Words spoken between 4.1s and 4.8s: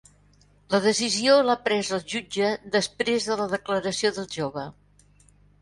del jove